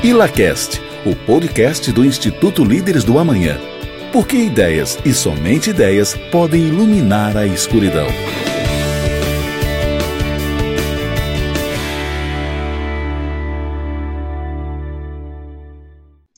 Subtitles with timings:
[0.00, 3.58] ILACAST, o podcast do Instituto Líderes do Amanhã.
[4.12, 8.06] Porque ideias e somente ideias podem iluminar a escuridão.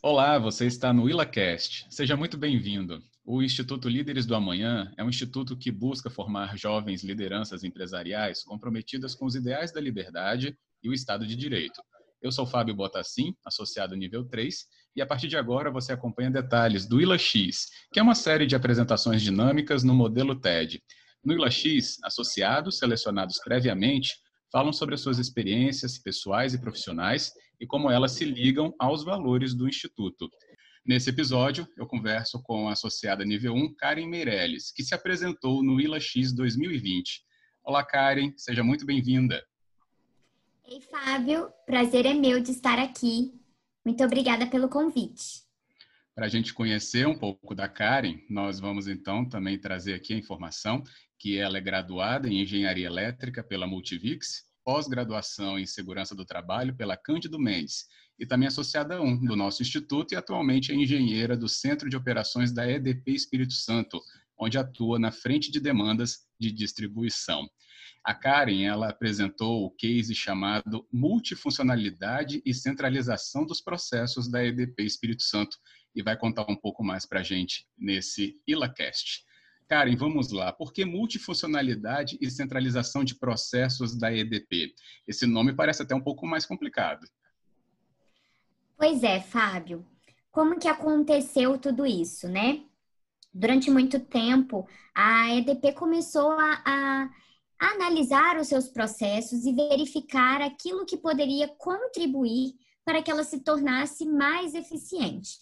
[0.03, 1.85] Olá, você está no ILACAST.
[1.91, 3.03] Seja muito bem-vindo.
[3.23, 9.15] O Instituto Líderes do Amanhã é um instituto que busca formar jovens lideranças empresariais comprometidas
[9.15, 11.83] com os ideais da liberdade e o Estado de Direito.
[12.23, 16.87] Eu sou Fábio Botassim, associado nível 3, e a partir de agora você acompanha detalhes
[16.87, 20.83] do ILA-X, que é uma série de apresentações dinâmicas no modelo TED.
[21.25, 24.17] No ILA-X, associados selecionados previamente
[24.53, 29.55] falam sobre as suas experiências pessoais e profissionais e como elas se ligam aos valores
[29.55, 30.29] do Instituto.
[30.85, 35.81] Nesse episódio, eu converso com a associada nível 1, Karen Meirelles, que se apresentou no
[35.81, 37.23] ILA X 2020.
[37.65, 39.43] Olá, Karen, seja muito bem-vinda.
[40.71, 43.33] Ei, Fábio, prazer é meu de estar aqui.
[43.85, 45.43] Muito obrigada pelo convite.
[46.15, 50.17] Para a gente conhecer um pouco da Karen, nós vamos então também trazer aqui a
[50.17, 50.85] informação
[51.19, 56.97] que ela é graduada em Engenharia Elétrica pela Multivix, pós-graduação em Segurança do Trabalho pela
[56.97, 61.49] Cândido Mendes e também associada a um do nosso instituto e atualmente é engenheira do
[61.49, 64.01] Centro de Operações da EDP Espírito Santo,
[64.39, 67.51] onde atua na frente de demandas de distribuição.
[68.03, 75.23] A Karen ela apresentou o case chamado Multifuncionalidade e Centralização dos Processos da EDP Espírito
[75.23, 75.59] Santo
[75.95, 79.25] e vai contar um pouco mais para a gente nesse ILACast.
[79.69, 80.53] Karen, vamos lá.
[80.53, 84.75] Por que multifuncionalidade e centralização de processos da EDP?
[85.07, 87.07] Esse nome parece até um pouco mais complicado.
[88.77, 89.87] Pois é, Fábio.
[90.33, 92.65] Como que aconteceu tudo isso, né?
[93.33, 97.11] Durante muito tempo, a EDP começou a, a,
[97.61, 104.07] analisar os seus processos e verificar aquilo que poderia contribuir para que ela se tornasse
[104.07, 105.39] mais eficiente.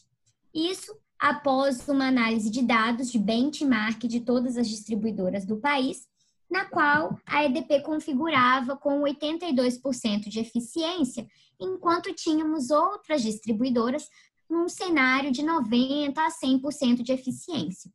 [0.52, 6.06] Isso após uma análise de dados de benchmark de todas as distribuidoras do país,
[6.50, 11.26] na qual a EDP configurava com 82% de eficiência
[11.60, 14.08] enquanto tínhamos outras distribuidoras
[14.48, 17.90] num cenário de 90% a 100% de eficiência.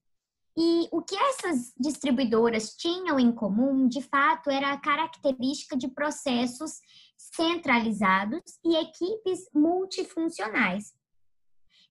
[0.56, 6.80] E o que essas distribuidoras tinham em comum, de fato, era a característica de processos
[7.18, 10.94] centralizados e equipes multifuncionais.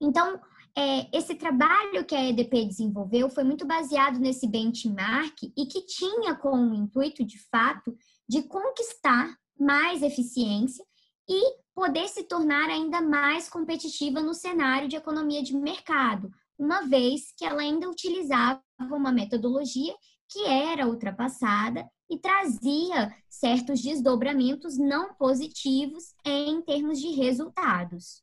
[0.01, 0.41] Então,
[0.77, 6.35] é, esse trabalho que a EDP desenvolveu foi muito baseado nesse benchmark e que tinha
[6.35, 7.97] como intuito, de fato,
[8.29, 10.85] de conquistar mais eficiência
[11.29, 16.31] e poder se tornar ainda mais competitiva no cenário de economia de mercado,
[16.63, 19.95] uma vez que ela ainda utilizava uma metodologia
[20.31, 28.23] que era ultrapassada e trazia certos desdobramentos não positivos em termos de resultados.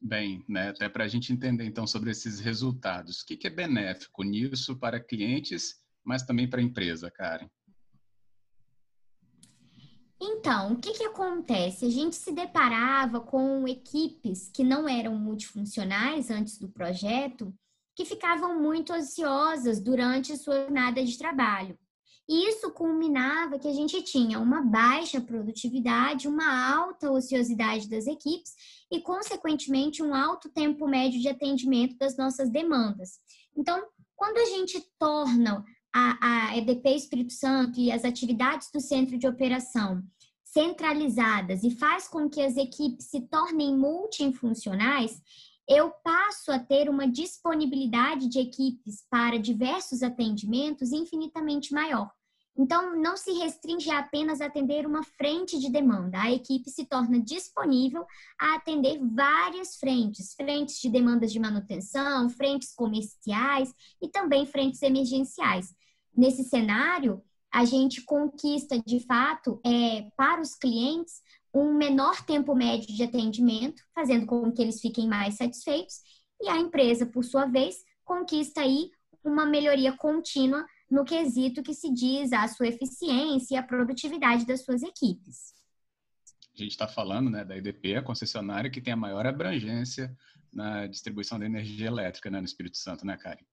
[0.00, 3.50] Bem, né, até para a gente entender então sobre esses resultados, o que, que é
[3.50, 7.48] benéfico nisso para clientes, mas também para a empresa, Karen?
[10.44, 11.86] Então, o que, que acontece?
[11.86, 17.54] A gente se deparava com equipes que não eram multifuncionais antes do projeto,
[17.94, 21.78] que ficavam muito ansiosas durante sua jornada de trabalho.
[22.28, 28.52] E isso culminava que a gente tinha uma baixa produtividade, uma alta ociosidade das equipes
[28.90, 33.20] e, consequentemente, um alto tempo médio de atendimento das nossas demandas.
[33.56, 33.80] Então,
[34.16, 35.64] quando a gente torna
[35.94, 40.02] a, a EDP Espírito Santo e as atividades do centro de operação
[40.52, 45.20] centralizadas e faz com que as equipes se tornem multifuncionais,
[45.66, 52.10] eu passo a ter uma disponibilidade de equipes para diversos atendimentos infinitamente maior.
[52.54, 56.20] Então, não se restringe a apenas atender uma frente de demanda.
[56.20, 58.04] A equipe se torna disponível
[58.38, 65.74] a atender várias frentes: frentes de demandas de manutenção, frentes comerciais e também frentes emergenciais.
[66.14, 71.20] Nesse cenário, a gente conquista de fato é, para os clientes
[71.54, 76.00] um menor tempo médio de atendimento, fazendo com que eles fiquem mais satisfeitos,
[76.40, 78.90] e a empresa, por sua vez, conquista aí
[79.22, 84.64] uma melhoria contínua no quesito que se diz a sua eficiência e a produtividade das
[84.64, 85.54] suas equipes.
[86.54, 90.14] A gente está falando né, da EDP, a concessionária que tem a maior abrangência
[90.52, 93.44] na distribuição da energia elétrica né, no Espírito Santo, né, Karen?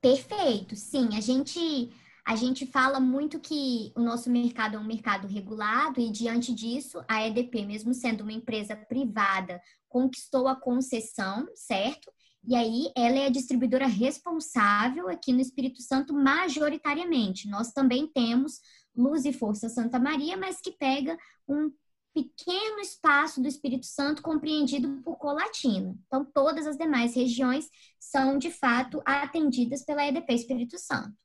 [0.00, 1.16] Perfeito, sim.
[1.16, 1.90] A gente
[2.28, 7.02] a gente fala muito que o nosso mercado é um mercado regulado e, diante disso,
[7.08, 9.58] a EDP, mesmo sendo uma empresa privada,
[9.88, 12.12] conquistou a concessão, certo?
[12.46, 17.48] E aí, ela é a distribuidora responsável aqui no Espírito Santo, majoritariamente.
[17.48, 18.60] Nós também temos
[18.94, 21.16] Luz e Força Santa Maria, mas que pega
[21.48, 21.72] um
[22.12, 25.96] pequeno espaço do Espírito Santo compreendido por Colatina.
[26.06, 31.16] Então, todas as demais regiões são, de fato, atendidas pela EDP Espírito Santo.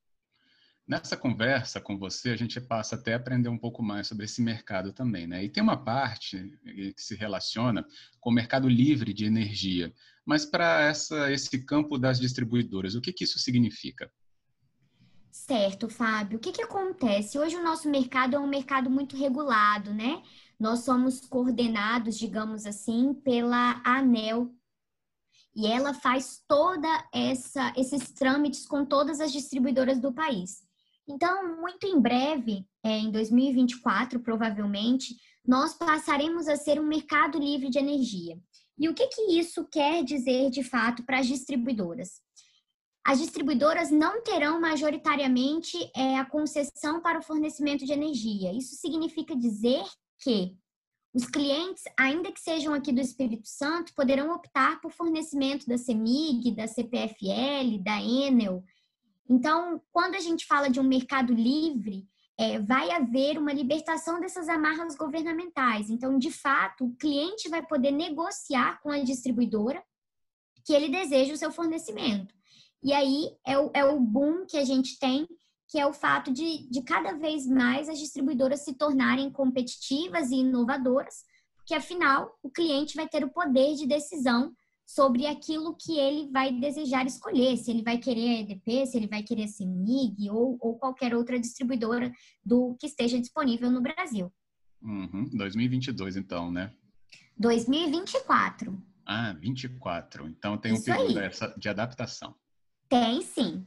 [0.85, 4.41] Nessa conversa com você, a gente passa até a aprender um pouco mais sobre esse
[4.41, 5.41] mercado também, né?
[5.41, 7.85] E tem uma parte que se relaciona
[8.19, 9.93] com o mercado livre de energia.
[10.25, 10.91] Mas para
[11.31, 14.11] esse campo das distribuidoras, o que, que isso significa?
[15.31, 16.37] Certo, Fábio.
[16.37, 17.39] O que, que acontece?
[17.39, 20.21] Hoje o nosso mercado é um mercado muito regulado, né?
[20.59, 24.53] Nós somos coordenados, digamos assim, pela ANEL,
[25.55, 30.61] e ela faz toda essa esses trâmites com todas as distribuidoras do país.
[31.07, 35.15] Então, muito em breve, é, em 2024, provavelmente,
[35.45, 38.39] nós passaremos a ser um mercado livre de energia.
[38.77, 42.21] E o que, que isso quer dizer de fato para as distribuidoras?
[43.05, 48.53] As distribuidoras não terão majoritariamente é, a concessão para o fornecimento de energia.
[48.53, 49.83] Isso significa dizer
[50.21, 50.55] que
[51.13, 56.55] os clientes, ainda que sejam aqui do Espírito Santo, poderão optar por fornecimento da CEMIG,
[56.55, 58.63] da CPFL, da Enel,
[59.29, 64.49] então, quando a gente fala de um mercado livre, é, vai haver uma libertação dessas
[64.49, 65.89] amarras governamentais.
[65.89, 69.83] Então, de fato, o cliente vai poder negociar com a distribuidora
[70.65, 72.33] que ele deseja o seu fornecimento.
[72.81, 75.27] E aí é o, é o boom que a gente tem,
[75.69, 80.35] que é o fato de, de cada vez mais as distribuidoras se tornarem competitivas e
[80.35, 81.23] inovadoras,
[81.55, 84.53] porque afinal o cliente vai ter o poder de decisão
[84.85, 89.07] sobre aquilo que ele vai desejar escolher, se ele vai querer a EDP, se ele
[89.07, 92.11] vai querer a CEMIG ou, ou qualquer outra distribuidora
[92.45, 94.31] do que esteja disponível no Brasil.
[94.81, 95.29] Uhum.
[95.33, 96.73] 2022, então, né?
[97.37, 98.81] 2024.
[99.05, 100.27] Ah, 24.
[100.27, 101.29] Então tem um isso período aí.
[101.57, 102.35] de adaptação.
[102.87, 103.65] Tem sim.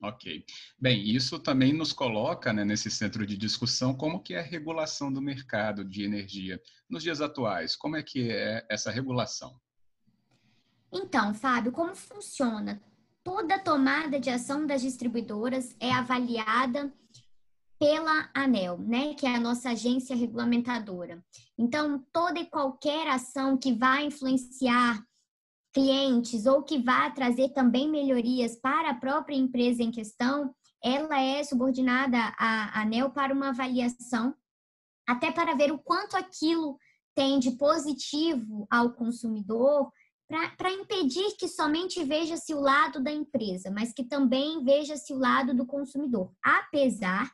[0.00, 0.44] Ok.
[0.78, 5.10] Bem, isso também nos coloca né, nesse centro de discussão como que é a regulação
[5.10, 7.74] do mercado de energia nos dias atuais.
[7.74, 9.58] Como é que é essa regulação?
[10.94, 12.80] Então, Fábio, como funciona?
[13.24, 16.94] Toda tomada de ação das distribuidoras é avaliada
[17.80, 21.20] pela ANEL, né, que é a nossa agência regulamentadora.
[21.58, 25.04] Então, toda e qualquer ação que vai influenciar
[25.72, 31.42] clientes ou que vá trazer também melhorias para a própria empresa em questão, ela é
[31.42, 34.32] subordinada à ANEL para uma avaliação,
[35.08, 36.78] até para ver o quanto aquilo
[37.16, 39.90] tem de positivo ao consumidor
[40.56, 45.54] para impedir que somente veja-se o lado da empresa, mas que também veja-se o lado
[45.54, 47.30] do consumidor, apesar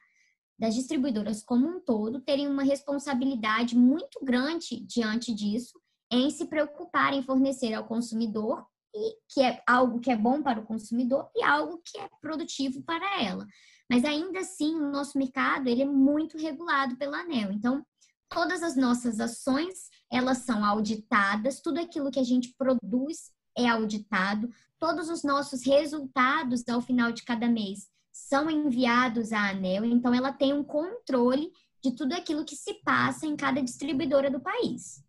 [0.58, 5.81] das distribuidoras como um todo terem uma responsabilidade muito grande diante disso,
[6.12, 10.61] em se preocupar em fornecer ao consumidor e que é algo que é bom para
[10.61, 13.47] o consumidor e algo que é produtivo para ela.
[13.88, 17.52] Mas ainda assim, o nosso mercado ele é muito regulado pela ANEL.
[17.52, 17.85] Então,
[18.29, 24.52] todas as nossas ações elas são auditadas, tudo aquilo que a gente produz é auditado,
[24.78, 30.32] todos os nossos resultados ao final de cada mês são enviados à ANEL, então ela
[30.32, 31.52] tem um controle
[31.82, 35.02] de tudo aquilo que se passa em cada distribuidora do país.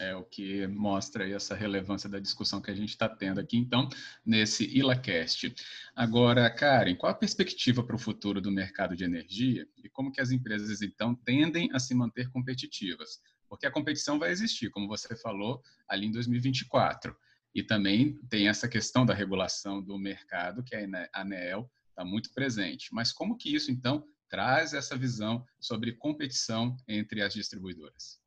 [0.00, 3.88] É o que mostra essa relevância da discussão que a gente está tendo aqui, então,
[4.24, 5.52] nesse ILACast.
[5.94, 10.20] Agora, Karen, qual a perspectiva para o futuro do mercado de energia e como que
[10.20, 13.20] as empresas, então, tendem a se manter competitivas?
[13.48, 17.16] Porque a competição vai existir, como você falou, ali em 2024.
[17.54, 20.80] E também tem essa questão da regulação do mercado, que a
[21.14, 22.92] ANEEL está muito presente.
[22.92, 28.20] Mas como que isso, então, traz essa visão sobre competição entre as distribuidoras?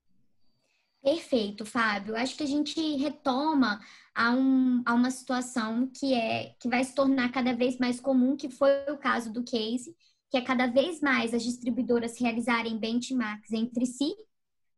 [1.01, 2.15] Perfeito, Fábio.
[2.15, 3.79] Acho que a gente retoma
[4.13, 8.35] a, um, a uma situação que é que vai se tornar cada vez mais comum,
[8.35, 9.95] que foi o caso do case,
[10.29, 14.13] que é cada vez mais as distribuidoras realizarem benchmarks entre si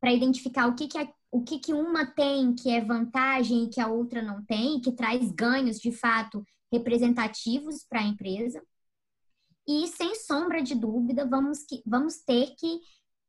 [0.03, 3.69] para identificar o que, que, é, o que, que uma tem que é vantagem e
[3.69, 8.61] que a outra não tem, que traz ganhos de fato representativos para a empresa.
[9.65, 12.81] E sem sombra de dúvida, vamos, que, vamos ter que,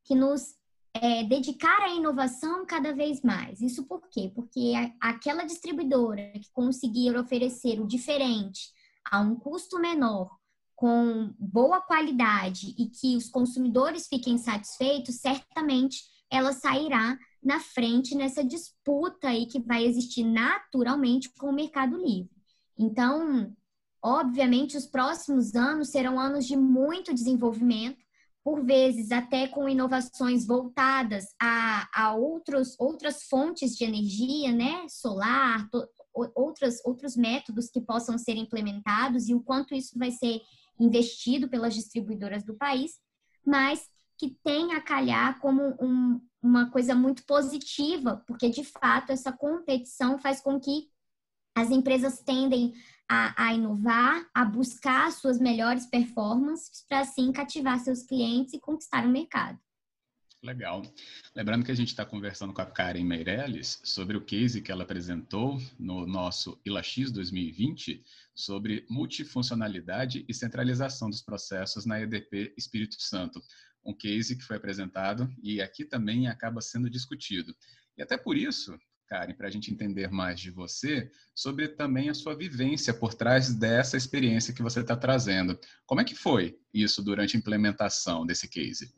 [0.04, 0.57] que nos
[0.95, 3.61] é, dedicar à inovação cada vez mais.
[3.61, 4.33] Isso por quê?
[4.35, 8.73] Porque a, aquela distribuidora que conseguir oferecer o diferente
[9.09, 10.28] a um custo menor,
[10.75, 18.43] com boa qualidade e que os consumidores fiquem satisfeitos, certamente ela sairá na frente nessa
[18.43, 22.31] disputa aí que vai existir naturalmente com o Mercado Livre.
[22.76, 23.55] Então,
[24.03, 28.03] obviamente, os próximos anos serão anos de muito desenvolvimento,
[28.43, 34.87] por vezes até com inovações voltadas a, a outros, outras fontes de energia, né?
[34.88, 35.87] Solar, to,
[36.35, 40.41] outras, outros métodos que possam ser implementados e o quanto isso vai ser
[40.79, 42.99] investido pelas distribuidoras do país,
[43.47, 43.88] mas
[44.25, 50.19] que tem a calhar como um, uma coisa muito positiva, porque de fato essa competição
[50.19, 50.88] faz com que
[51.54, 52.73] as empresas tendem
[53.07, 59.04] a, a inovar, a buscar suas melhores performances para assim cativar seus clientes e conquistar
[59.04, 59.59] o mercado.
[60.43, 60.83] Legal.
[61.35, 64.85] Lembrando que a gente está conversando com a Karen Meirelles sobre o case que ela
[64.85, 68.02] apresentou no nosso ILAX 2020
[68.35, 73.40] sobre multifuncionalidade e centralização dos processos na EDP Espírito Santo.
[73.85, 77.55] Um case que foi apresentado e aqui também acaba sendo discutido.
[77.97, 78.76] E até por isso,
[79.07, 83.55] Karen, para a gente entender mais de você, sobre também a sua vivência por trás
[83.55, 85.59] dessa experiência que você está trazendo.
[85.87, 88.93] Como é que foi isso durante a implementação desse case?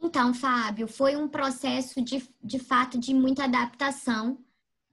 [0.00, 4.38] Então, Fábio, foi um processo de, de fato de muita adaptação,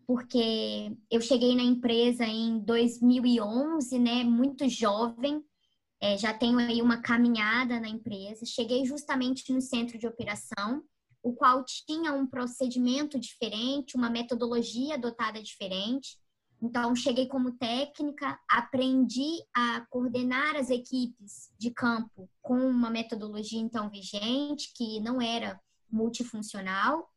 [0.07, 5.43] porque eu cheguei na empresa em 2011, né, muito jovem,
[6.05, 8.45] é, já tenho aí uma caminhada na empresa.
[8.45, 10.83] Cheguei justamente no centro de operação,
[11.23, 16.19] o qual tinha um procedimento diferente, uma metodologia adotada diferente.
[16.61, 23.89] Então, cheguei como técnica, aprendi a coordenar as equipes de campo com uma metodologia então
[23.89, 25.59] vigente, que não era
[25.91, 27.11] multifuncional,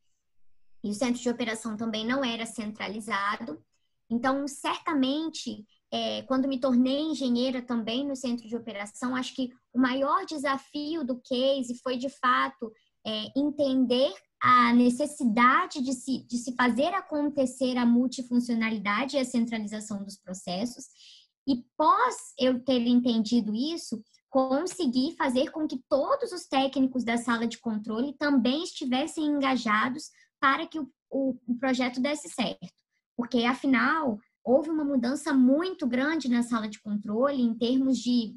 [0.83, 3.63] e o centro de operação também não era centralizado.
[4.09, 9.79] Então, certamente, é, quando me tornei engenheira também no centro de operação, acho que o
[9.79, 12.71] maior desafio do case foi, de fato,
[13.05, 20.03] é, entender a necessidade de se, de se fazer acontecer a multifuncionalidade e a centralização
[20.03, 20.85] dos processos.
[21.47, 27.47] E pós eu ter entendido isso, conseguir fazer com que todos os técnicos da sala
[27.47, 32.79] de controle também estivessem engajados para que o, o, o projeto desse certo.
[33.17, 38.35] Porque, afinal, houve uma mudança muito grande na sala de controle em termos de,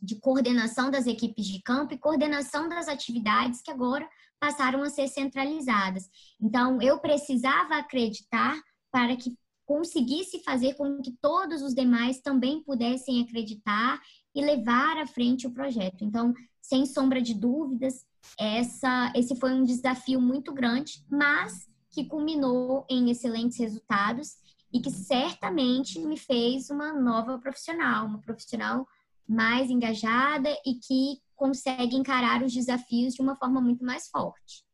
[0.00, 4.08] de coordenação das equipes de campo e coordenação das atividades que agora
[4.38, 6.08] passaram a ser centralizadas.
[6.40, 8.58] Então, eu precisava acreditar
[8.90, 14.00] para que conseguisse fazer com que todos os demais também pudessem acreditar
[14.34, 16.04] e levar à frente o projeto.
[16.04, 18.04] Então, sem sombra de dúvidas,
[18.38, 24.36] essa, esse foi um desafio muito grande, mas que culminou em excelentes resultados
[24.72, 28.86] e que certamente me fez uma nova profissional, uma profissional
[29.26, 34.64] mais engajada e que consegue encarar os desafios de uma forma muito mais forte.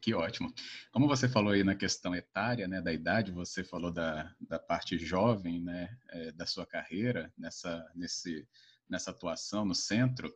[0.00, 0.52] Que ótimo.
[0.92, 4.96] Como você falou aí na questão etária, né, da idade, você falou da, da parte
[4.98, 8.46] jovem, né, é, da sua carreira nessa, nesse,
[8.88, 10.32] nessa atuação no centro,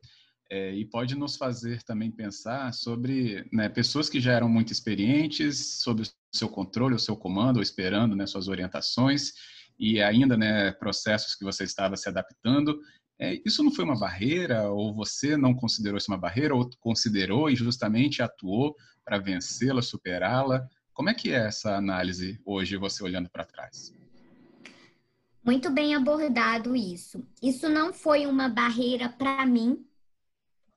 [0.50, 5.80] é, e pode nos fazer também pensar sobre né, pessoas que já eram muito experientes,
[5.80, 9.32] sobre o seu controle, o seu comando, esperando né, suas orientações,
[9.78, 12.80] e ainda né, processos que você estava se adaptando,
[13.18, 17.48] é, isso não foi uma barreira, ou você não considerou isso uma barreira, ou considerou
[17.48, 20.66] e justamente atuou para vencê-la, superá-la?
[20.92, 23.94] Como é que é essa análise hoje, você olhando para trás?
[25.44, 27.26] Muito bem abordado isso.
[27.42, 29.84] Isso não foi uma barreira para mim,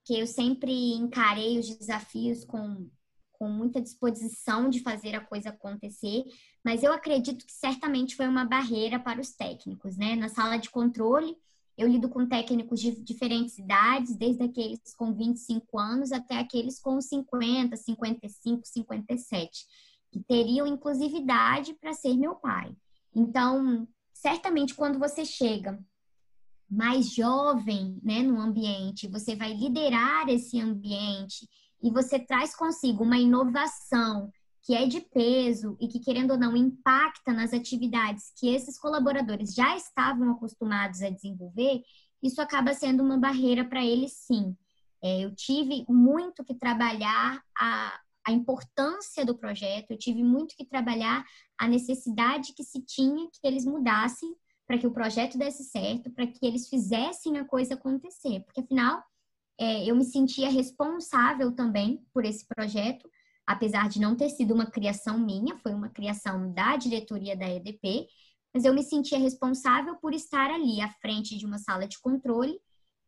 [0.03, 2.89] porque eu sempre encarei os desafios com,
[3.31, 6.25] com muita disposição de fazer a coisa acontecer,
[6.63, 10.15] mas eu acredito que certamente foi uma barreira para os técnicos, né?
[10.17, 11.37] Na sala de controle,
[11.77, 16.99] eu lido com técnicos de diferentes idades, desde aqueles com 25 anos até aqueles com
[16.99, 19.65] 50, 55, 57,
[20.11, 22.75] que teriam inclusive idade para ser meu pai.
[23.15, 25.79] Então, certamente quando você chega
[26.69, 31.47] mais jovem, né, no ambiente, você vai liderar esse ambiente
[31.81, 34.31] e você traz consigo uma inovação
[34.63, 39.53] que é de peso e que, querendo ou não, impacta nas atividades que esses colaboradores
[39.53, 41.83] já estavam acostumados a desenvolver,
[42.21, 44.55] isso acaba sendo uma barreira para eles, sim.
[45.03, 50.65] É, eu tive muito que trabalhar a, a importância do projeto, eu tive muito que
[50.65, 51.25] trabalhar
[51.57, 54.33] a necessidade que se tinha que eles mudassem
[54.67, 59.03] para que o projeto desse certo, para que eles fizessem a coisa acontecer, porque afinal
[59.59, 63.09] é, eu me sentia responsável também por esse projeto,
[63.45, 68.07] apesar de não ter sido uma criação minha, foi uma criação da diretoria da EDP,
[68.53, 72.59] mas eu me sentia responsável por estar ali à frente de uma sala de controle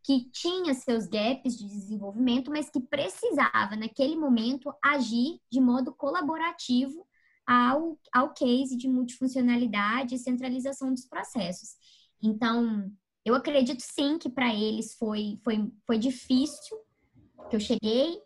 [0.04, 7.06] que tinha seus gaps de desenvolvimento, mas que precisava, naquele momento, agir de modo colaborativo
[7.48, 11.75] ao, ao case de multifuncionalidade e centralização dos processos.
[12.22, 12.92] Então,
[13.24, 16.78] eu acredito sim que para eles foi, foi, foi difícil,
[17.50, 18.20] que eu cheguei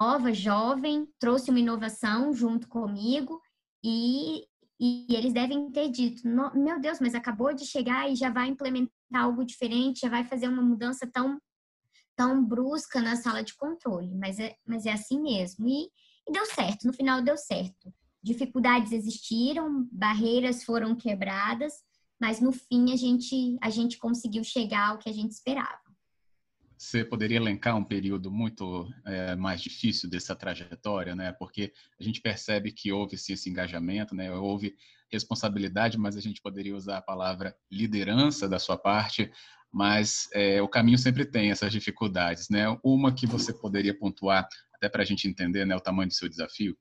[0.00, 3.40] nova, jovem, trouxe uma inovação junto comigo
[3.82, 4.44] e,
[4.80, 8.92] e eles devem ter dito: meu Deus, mas acabou de chegar e já vai implementar
[9.14, 11.38] algo diferente, já vai fazer uma mudança tão,
[12.16, 15.66] tão brusca na sala de controle, mas é, mas é assim mesmo.
[15.68, 15.90] E,
[16.26, 17.92] e deu certo, no final deu certo.
[18.24, 21.74] Dificuldades existiram, barreiras foram quebradas,
[22.18, 25.84] mas no fim a gente, a gente conseguiu chegar ao que a gente esperava.
[26.78, 31.32] Você poderia elencar um período muito é, mais difícil dessa trajetória, né?
[31.32, 34.32] Porque a gente percebe que houve sim, esse engajamento, né?
[34.32, 34.74] Houve
[35.12, 39.30] responsabilidade, mas a gente poderia usar a palavra liderança da sua parte,
[39.70, 42.64] mas é, o caminho sempre tem essas dificuldades, né?
[42.82, 46.28] Uma que você poderia pontuar, até para a gente entender né, o tamanho do seu
[46.28, 46.74] desafio?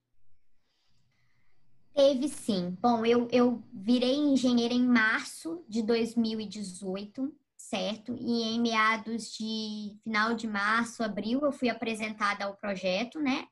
[1.93, 2.75] Teve sim.
[2.81, 7.33] Bom, eu, eu virei engenheira em março de 2018
[7.73, 8.15] certo?
[8.19, 13.47] E em meados de final de março, abril, eu fui apresentada ao projeto, né?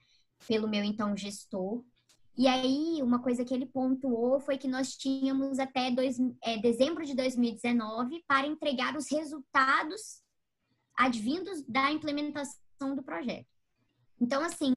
[0.48, 1.84] Pelo meu então gestor.
[2.38, 7.06] E aí, uma coisa que ele pontuou foi que nós tínhamos até dois, é, dezembro
[7.06, 10.22] de 2019 para entregar os resultados
[10.96, 13.48] advindos da implementação do projeto.
[14.20, 14.74] Então, assim,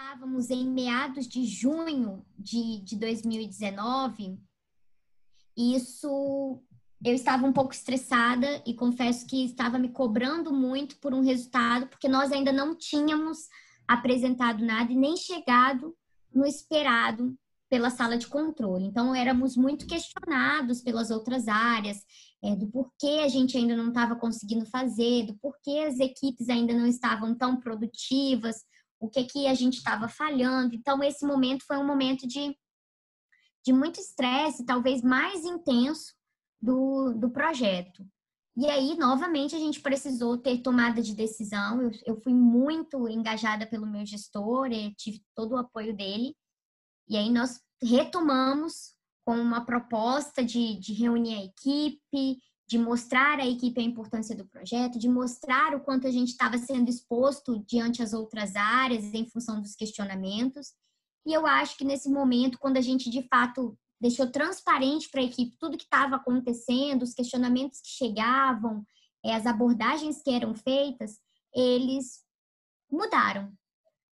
[0.00, 4.40] estávamos em meados de junho de, de 2019,
[5.54, 6.62] isso
[7.04, 11.86] eu estava um pouco estressada e confesso que estava me cobrando muito por um resultado,
[11.86, 13.46] porque nós ainda não tínhamos
[13.86, 15.94] apresentado nada e nem chegado
[16.34, 17.36] no esperado
[17.68, 18.86] pela sala de controle.
[18.86, 22.02] Então, éramos muito questionados pelas outras áreas,
[22.42, 26.72] é, do porquê a gente ainda não estava conseguindo fazer, do porquê as equipes ainda
[26.72, 28.64] não estavam tão produtivas,
[29.00, 30.74] o que, que a gente estava falhando.
[30.74, 32.54] Então, esse momento foi um momento de,
[33.64, 36.14] de muito estresse, talvez mais intenso,
[36.60, 38.06] do, do projeto.
[38.56, 41.80] E aí, novamente, a gente precisou ter tomada de decisão.
[41.80, 46.36] Eu, eu fui muito engajada pelo meu gestor, tive todo o apoio dele.
[47.08, 52.38] E aí, nós retomamos com uma proposta de, de reunir a equipe,
[52.70, 56.56] de mostrar à equipe a importância do projeto, de mostrar o quanto a gente estava
[56.56, 60.68] sendo exposto diante as outras áreas em função dos questionamentos.
[61.26, 65.24] E eu acho que nesse momento, quando a gente de fato deixou transparente para a
[65.24, 68.86] equipe tudo que estava acontecendo, os questionamentos que chegavam,
[69.24, 71.18] é, as abordagens que eram feitas,
[71.52, 72.20] eles
[72.88, 73.52] mudaram.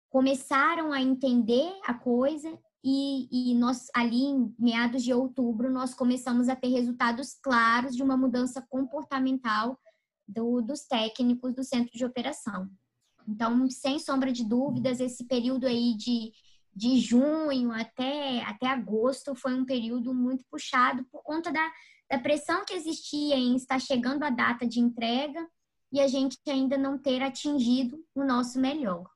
[0.09, 6.49] Começaram a entender a coisa e, e, nós, ali em meados de outubro, nós começamos
[6.49, 9.77] a ter resultados claros de uma mudança comportamental
[10.27, 12.69] do, dos técnicos do centro de operação.
[13.27, 16.31] Então, sem sombra de dúvidas, esse período aí de
[16.73, 21.71] de junho até, até agosto foi um período muito puxado por conta da,
[22.09, 25.45] da pressão que existia em estar chegando a data de entrega
[25.91, 29.09] e a gente ainda não ter atingido o nosso melhor.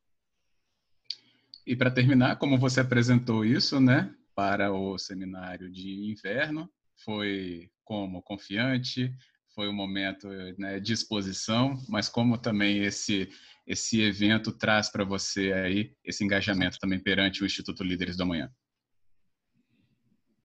[1.66, 6.70] E para terminar, como você apresentou isso, né, para o seminário de inverno,
[7.04, 9.12] foi como confiante,
[9.54, 13.30] foi um momento né, de exposição, mas como também esse
[13.66, 18.52] esse evento traz para você aí esse engajamento também perante o Instituto Líderes do Amanhã?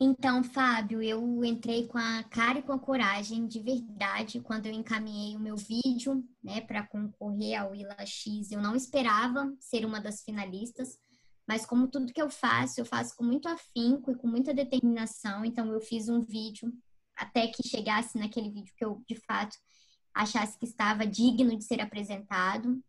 [0.03, 4.73] Então, Fábio, eu entrei com a cara e com a coragem de verdade quando eu
[4.73, 8.51] encaminhei o meu vídeo, né, para concorrer ao Ila X.
[8.51, 10.99] Eu não esperava ser uma das finalistas,
[11.51, 15.45] mas como tudo que eu faço, eu faço com muito afinco e com muita determinação.
[15.45, 16.73] Então, eu fiz um vídeo
[17.17, 19.57] até que chegasse naquele vídeo que eu, de fato,
[20.15, 22.81] achasse que estava digno de ser apresentado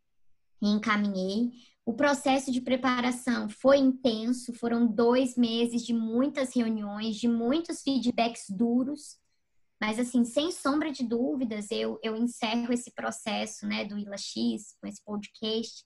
[0.61, 1.49] e encaminhei.
[1.83, 8.45] O processo de preparação foi intenso, foram dois meses de muitas reuniões, de muitos feedbacks
[8.47, 9.17] duros,
[9.81, 14.75] mas assim, sem sombra de dúvidas, eu, eu encerro esse processo né, do ILA X,
[14.79, 15.83] com esse podcast,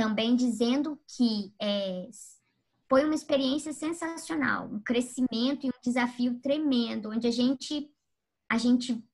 [0.00, 2.08] também dizendo que é,
[2.88, 7.86] foi uma experiência sensacional, um crescimento e um desafio tremendo, onde a gente,
[8.48, 9.04] a gente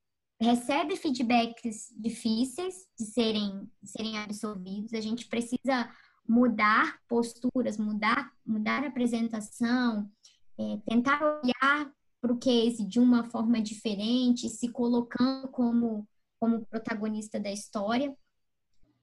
[0.40, 5.92] recebe feedbacks difíceis de serem, de serem absorvidos, a gente precisa
[6.29, 10.09] mudar posturas, mudar, mudar a apresentação,
[10.57, 16.07] é, tentar olhar para o case de uma forma diferente, se colocando como,
[16.38, 18.16] como protagonista da história,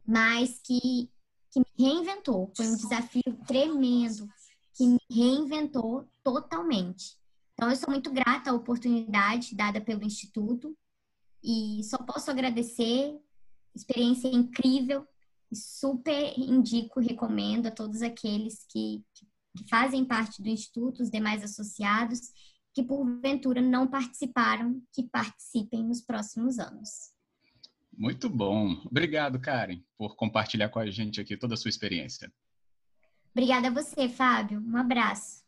[0.07, 1.09] mas que,
[1.53, 2.51] que me reinventou.
[2.57, 4.27] Foi um desafio tremendo,
[4.75, 7.15] que me reinventou totalmente.
[7.53, 10.75] Então, eu sou muito grata à oportunidade dada pelo Instituto
[11.43, 13.15] e só posso agradecer,
[13.75, 15.07] experiência incrível,
[15.53, 19.03] super indico, recomendo a todos aqueles que,
[19.55, 22.19] que fazem parte do Instituto, os demais associados,
[22.73, 27.12] que porventura não participaram, que participem nos próximos anos.
[27.97, 28.81] Muito bom.
[28.85, 32.31] Obrigado, Karen, por compartilhar com a gente aqui toda a sua experiência.
[33.31, 34.61] Obrigada a você, Fábio.
[34.61, 35.42] Um abraço.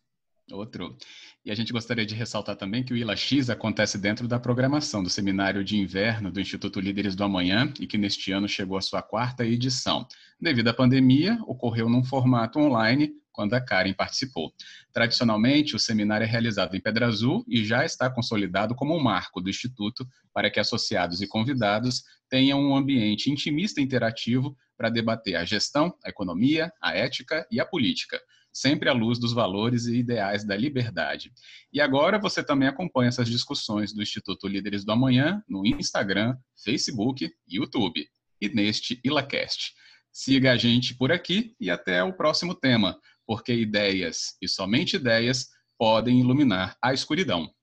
[0.52, 0.96] Outro.
[1.44, 5.10] E a gente gostaria de ressaltar também que o ILA-X acontece dentro da programação do
[5.10, 9.02] Seminário de Inverno do Instituto Líderes do Amanhã e que neste ano chegou à sua
[9.02, 10.08] quarta edição.
[10.40, 14.54] Devido à pandemia, ocorreu num formato online quando a Karen participou.
[14.94, 19.42] Tradicionalmente, o seminário é realizado em Pedra Azul e já está consolidado como um marco
[19.42, 25.38] do Instituto para que associados e convidados tenham um ambiente intimista e interativo para debater
[25.38, 28.22] a gestão, a economia, a ética e a política
[28.56, 31.30] sempre à luz dos valores e ideais da liberdade.
[31.74, 37.30] E agora você também acompanha essas discussões do Instituto Líderes do Amanhã no Instagram, Facebook
[37.46, 38.08] YouTube.
[38.40, 39.74] E neste ILACast.
[40.12, 45.48] Siga a gente por aqui e até o próximo tema, porque ideias e somente ideias
[45.78, 47.54] podem iluminar a escuridão.